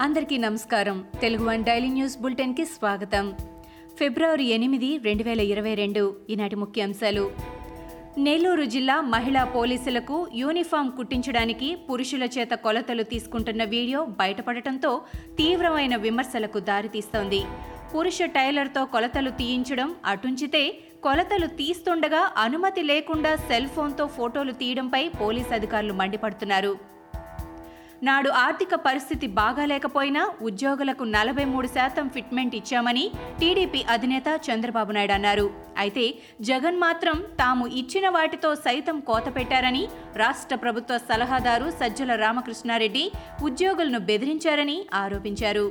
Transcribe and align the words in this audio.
అందరికీ 0.00 0.36
నమస్కారం. 0.38 1.04
Telugu 1.20 1.44
one 1.44 1.64
daily 1.64 1.88
news 1.88 2.18
బులెటిన్కి 2.18 2.64
స్వాగతం. 2.64 3.34
ఫిబ్రవరి 3.98 4.44
ఎనిమిది 4.44 4.98
రెండు 4.98 5.22
వేల 5.22 5.40
ఇరవై 5.40 5.74
రెండు 5.74 6.16
ఈనాటి 6.30 6.56
ముఖ్యాంశాలు. 6.56 7.30
నెల్లూరు 8.18 8.64
జిల్లా 8.64 9.00
మహిళా 9.00 9.44
పోలీసులకు 9.44 10.28
యూనిఫామ్ 10.34 10.92
కుట్టించడానికి 10.92 11.76
పురుషుల 11.90 12.24
చేత 12.24 12.50
కొలతలు 12.54 13.02
తీసుకుంటున్న 13.02 13.64
వీడియో 13.64 14.04
బయటపడటంతో 14.04 15.02
తీవ్రమైన 15.36 15.96
విమర్శలకు 15.96 16.58
దారితీస్తోంది. 16.58 17.42
పురుష 17.94 18.18
టైలర్తో 18.22 18.84
కొలతలు 18.84 19.30
తీయించడం 19.30 19.94
అటుంచితే 20.06 20.78
కొలతలు 21.02 21.46
తీస్తుండగా 21.46 22.32
అనుమతి 22.36 22.82
లేకుండా 22.82 23.36
సెల్ 23.36 23.68
ఫోన్తో 23.68 24.06
ఫోటోలు 24.06 24.52
తీయడంపై 24.52 25.08
పోలీస్ 25.08 25.52
అధికారులు 25.52 25.92
మండిపడుతున్నారు. 25.92 26.95
నాడు 28.02 28.30
ఆర్థిక 28.44 28.74
పరిస్థితి 28.86 29.26
బాగాలేకపోయినా 29.38 30.22
ఉద్యోగులకు 30.42 31.04
నలభై 31.14 31.44
మూడు 31.44 31.68
శాతం 31.76 32.06
ఫిట్మెంట్ 32.08 32.54
ఇచ్చామని 32.58 33.04
టీడీపీ 33.40 33.80
అధినేత 33.94 34.28
చంద్రబాబు 34.46 34.92
నాయుడు 34.96 35.14
అన్నారు. 35.16 35.46
అయితే 35.84 36.04
జగన్ 36.50 36.78
మాత్రం 36.86 37.16
తాము 37.40 37.66
ఇచ్చిన 37.80 38.08
వాటితో 38.08 38.54
సైతం 38.66 39.00
కోత 39.08 39.26
పెట్టారని 39.36 39.82
రాష్ట్ర 40.16 40.56
ప్రభుత్వ 40.56 40.98
సలహాదారు 41.08 41.68
సజ్జల 41.80 42.14
రామకృష్ణారెడ్డి 42.24 43.12
ఉద్యోగులను 43.48 43.98
బెదిరించారని 44.10 44.78
ఆరోపించారు. 45.02 45.66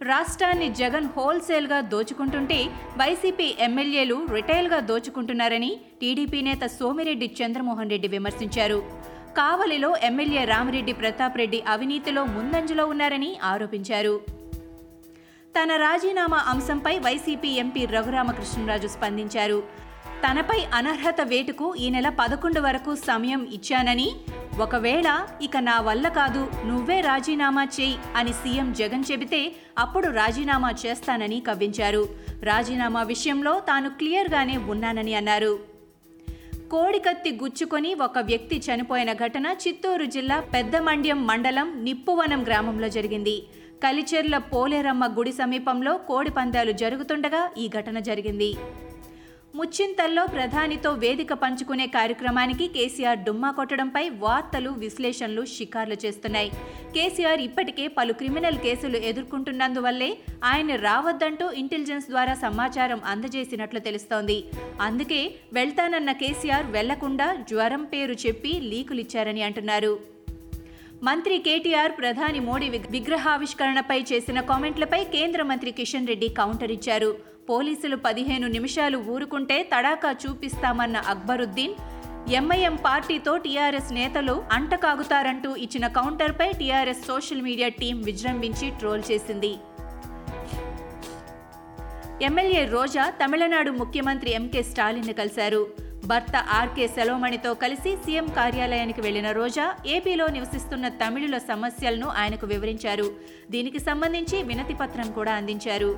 రాష్ట్రాన్ని 0.00 0.68
జగన్ 0.80 1.08
హోల్సేల్గా 1.14 1.78
దోచుకుంటుంటే 1.92 2.58
వైసీపీ 3.00 3.48
ఎమ్మెల్యేలు 3.66 4.16
రిటైల్గా 4.36 4.80
దోచుకుంటున్నారని 4.90 5.72
టీడీపీ 6.00 6.40
నేత 6.46 6.64
సోమిరెడ్డి 6.78 7.28
చంద్రమోహన్ 7.40 7.92
రెడ్డి 7.94 8.08
విమర్శించారు. 8.14 8.78
కావలిలో 9.36 9.96
ఎమ్మెల్యే 9.96 10.44
రామిరెడ్డి 10.44 10.92
ప్రతాప్ 10.92 11.38
రెడ్డి 11.38 11.62
అవినీతిలో 11.68 12.24
ముందంజలో 12.24 12.86
ఉన్నారని 12.86 13.38
ఆరోపించారు. 13.44 14.20
తన 15.54 15.76
రాజీనామా 15.76 16.44
అంశంపై 16.46 16.98
వైసీపీ 16.98 17.48
ఎంపీ 17.48 17.84
రఘురామకృష్ణరాజు 17.84 18.86
స్పందించారు. 18.86 19.62
తనపై 20.26 20.66
అనర్హత 20.74 21.20
వేటుకు 21.20 21.74
ఈ 21.74 21.90
నెల 21.90 22.08
పదకొండు 22.08 22.60
వరకు 22.60 22.94
సమయం 22.94 23.48
ఇచ్చానని 23.52 24.14
ఒకవేళ 24.60 25.26
ఇక 25.42 25.56
నా 25.56 25.80
వల్ల 25.80 26.08
కాదు 26.08 26.50
నువ్వే 26.64 27.00
రాజీనామా 27.00 27.64
చేయి 27.64 27.98
అని 28.16 28.32
సీఎం 28.32 28.72
జగన్ 28.72 29.04
చెబితే 29.12 29.52
అప్పుడు 29.78 30.08
రాజీనామా 30.08 30.74
చేస్తానని 30.86 31.40
కవ్వించారు. 31.40 32.08
రాజీనామా 32.42 33.02
విషయంలో 33.02 33.60
తాను 33.60 33.90
క్లియర్గానే 33.90 34.56
ఉన్నానని 34.56 35.14
అన్నారు. 35.14 35.69
కోడికత్తి 36.72 37.30
గుచ్చుకొని 37.38 37.90
ఒక 38.06 38.18
వ్యక్తి 38.28 38.56
చనిపోయిన 38.66 39.10
ఘటన 39.24 39.46
చిత్తూరు 39.62 40.04
జిల్లా 40.14 40.36
పెద్దమండ్యం 40.52 41.20
మండలం 41.30 41.68
నిప్పువనం 41.86 42.40
గ్రామంలో 42.48 42.88
జరిగింది. 42.96 43.34
కలిచెర్ల 43.84 44.36
పోలేరమ్మ 44.52 45.04
గుడి 45.16 45.32
సమీపంలో 45.40 45.92
కోడి 46.10 46.32
పందాలు 46.38 46.72
జరుగుతుండగా 46.82 47.42
ఈ 47.62 47.66
ఘటన 47.78 47.98
జరిగింది. 48.08 48.50
ముచ్చింతల్లో 49.60 50.22
ప్రధానితో 50.26 50.90
వేదిక 50.92 51.32
పంచుకునే 51.32 51.86
కార్యక్రమానికి 51.86 52.66
కేసీఆర్ 52.68 53.18
డుమ్మా 53.18 53.50
కొట్టడంపై 53.50 54.08
వార్తలు 54.22 54.70
విశ్లేషణలు 54.84 55.42
షికార్లు 55.54 55.96
చేస్తున్నాయి. 56.04 56.50
కేసీఆర్ 56.94 57.40
ఇప్పటికే 57.40 57.84
పలు 57.88 58.12
క్రిమినల్ 58.12 58.58
కేసులు 58.58 58.98
ఎదుర్కొంటున్నందువల్లే 59.10 60.10
ఆయన 60.44 60.76
రావద్దంటూ 60.76 61.48
ఇంటెలిజెన్స్ 61.62 62.08
ద్వారా 62.08 62.34
సమాచారం 62.34 63.00
అందజేసినట్లు 63.04 63.80
తెలుస్తోంది. 63.88 64.38
అందుకే 64.80 65.20
వెళ్తానన్న 65.52 66.12
కేసీఆర్ 66.22 66.66
వెళ్ళకుండా 66.78 67.28
జ్వరం 67.50 67.84
పేరు 67.84 68.16
చెప్పి 68.26 68.52
లీకులిచ్చారని 68.72 69.42
అంటున్నారు. 69.42 69.92
మంత్రి 71.02 71.38
కేటీఆర్ 71.38 71.92
ప్రధాని 71.98 72.40
మోడీ 72.40 72.68
విగ్రహావిష్కరణపై 72.96 74.00
చేసిన 74.12 74.40
కామెంట్లపై 74.40 75.02
కేంద్ర 75.16 75.42
మంత్రి 75.42 75.70
కిషన్ 75.80 76.10
రెడ్డి 76.12 76.28
కౌంటర్ 76.40 76.72
ఇచ్చారు. 76.78 77.12
పోలీసులు 77.50 77.96
పదిహేను 78.06 78.46
నిమిషాలు 78.56 78.98
ఊరుకుంటే 79.14 79.56
తడాకా 79.72 80.10
చూపిస్తామన్న 80.22 80.96
అక్బరుద్దీన్ 81.12 81.74
ఎంఐఎం 82.38 82.74
పార్టీతో 82.86 83.32
టీఆర్ఎస్ 83.44 83.92
నేతలు 83.98 84.34
అంటకాగుతారంటూ 84.56 85.50
ఇచ్చిన 85.64 85.86
కౌంటర్పై 85.98 86.48
టీఆర్ఎస్ 86.60 87.06
సోషల్ 87.10 87.44
మీడియా 87.48 87.68
టీం 87.80 87.96
విజృంభించి 88.08 88.66
ట్రోల్ 88.80 89.04
చేసింది. 89.10 89.52
ఎమ్మెల్యే 92.28 92.62
రోజా 92.76 93.04
తమిళనాడు 93.20 93.70
ముఖ్యమంత్రి 93.80 94.30
ఎంకే 94.38 94.62
స్టాలిన్ 94.70 95.14
కలిశారు. 95.20 95.62
భర్త 96.10 96.36
ఆర్కే 96.58 96.86
సెలవుమణితో 96.94 97.50
కలిసి 97.62 97.90
సీఎం 98.04 98.26
కార్యాలయానికి 98.38 99.00
వెళ్ళిన 99.06 99.28
రోజా 99.38 99.66
ఏపీలో 99.96 100.26
నివసిస్తున్న 100.36 100.86
తమిళుల 101.02 101.36
సమస్యలను 101.50 102.08
ఆయనకు 102.20 102.46
వివరించారు. 102.52 103.08
దీనికి 103.54 103.80
సంబంధించి 103.88 104.38
వినతి 104.50 104.74
పత్రం 104.80 105.08
కూడా 105.18 105.32
అందించారు. 105.40 105.92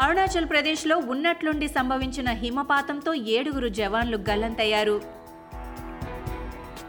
అరుణాచల్ 0.00 0.48
ప్రదేశ్లో 0.48 0.98
ఉన్నట్లుండి 0.98 1.68
సంభవించిన 1.68 2.30
హిమపాతంతో 2.30 3.14
ఏడుగురు 3.14 3.68
జవాన్లు 3.68 4.16
గల్లంతయ్యారు. 4.30 5.00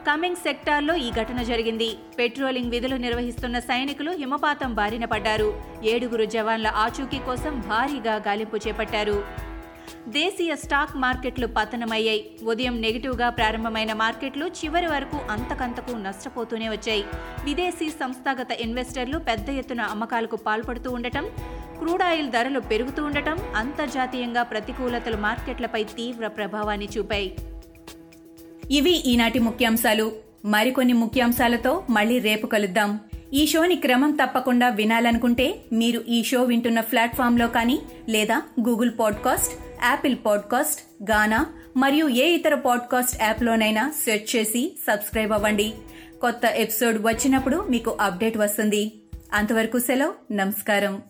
కమింగ్ 0.07 0.35
సెక్టార్లో 0.35 0.95
ఈ 0.95 1.11
ఘటన 1.11 1.43
జరిగింది. 1.43 1.97
పెట్రోలింగ్ 2.17 2.71
విధులు 2.71 2.95
నిర్వహిస్తున్న 2.95 3.59
సైనికులు 3.59 4.11
హిమపాతం 4.11 4.73
బారిన 4.73 5.05
పడ్డారు. 5.05 5.63
ఏడుగురు 5.83 6.25
జవాన్ల 6.25 6.67
ఆచూకీ 6.67 7.17
కోసం 7.17 7.59
భారీగా 7.59 8.15
గాలింపు 8.15 8.57
చేపట్టారు. 8.67 9.45
దేశీయ 10.07 10.55
స్టాక్ 10.55 10.97
మార్కెట్లు 10.97 11.47
పతనమయ్యాయి. 11.47 12.31
ఉదయం 12.43 12.81
నెగిటివ్గా 12.81 13.29
ప్రారంభమైన 13.29 13.93
మార్కెట్లు 13.93 14.45
చివరి 14.45 14.87
వరకు 14.87 15.17
అంతకంతకు 15.29 15.91
నష్టపోతూనే 15.91 16.69
వచ్చాయి. 16.69 17.05
విదేశీ 17.43 17.89
సంస్థాగత 17.89 18.51
ఇన్వెస్టర్లు 18.51 19.17
పెద్ద 19.17 19.49
ఎత్తున 19.49 19.81
అమ్మకాలకు 19.81 20.35
పాల్పడుతూ 20.35 20.91
ఉండటం 20.91 21.29
క్రూడ్ 21.79 22.03
ఆయిల్ 22.03 22.31
ధరలు 22.31 22.59
పెరుగుతూ 22.59 23.03
ఉండటం 23.03 23.37
అంతర్జాతీయంగా 23.55 24.43
ప్రతికూలతలు 24.43 25.17
మార్కెట్లపై 25.17 25.83
తీవ్ర 25.83 26.27
ప్రభావాన్ని 26.27 26.87
చూపాయి. 26.97 27.35
ఇవి 28.71 28.91
ఈనాటి 28.91 29.39
ముఖ్యాంశాలు. 29.39 30.11
మరికొన్ని 30.45 30.93
ముఖ్యాంశాలతో 30.93 31.83
మళ్ళీ 31.89 32.19
రేపు 32.19 32.47
కలుద్దాం. 32.47 32.99
ఈ 33.33 33.47
షోని 33.47 33.75
క్రమం 33.75 34.11
తప్పకుండా 34.11 34.69
వినాలనుకుంటే 34.69 35.55
మీరు 35.73 36.03
ఈ 36.07 36.23
షో 36.23 36.43
వింటున్న 36.43 36.79
ప్లాట్ఫామ్లో 36.79 37.47
కానీ 37.47 37.79
లేదా 38.09 38.41
Google 38.67 38.91
podcast 38.99 39.53
Apple 39.83 40.15
podcast 40.25 41.11
Gaana 41.11 41.45
మరియు 41.77 42.07
ఏ 42.07 42.25
ఇతర 42.25 42.55
పాడ్కాస్ట్ 42.55 43.23
యాప్లోనైనా 43.23 43.93
సెర్చ్ 44.05 44.35
చేసి 44.35 44.77
సబ్స్క్రైబ్ 44.87 45.31
అవ్వండి. 45.31 45.73
కొత్త 46.21 46.41
ఎపిసోడ్ 46.45 46.97
వచ్చినప్పుడు 47.01 47.65
మీకు 47.69 47.97
అప్డేట్ 48.01 48.37
వస్తుంది. 48.37 48.91
అంతవరకు 49.33 49.79
సెలవు. 49.79 50.33
నమస్కారం. 50.33 51.01